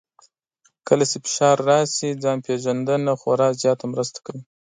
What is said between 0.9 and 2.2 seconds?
چې فشار راشي،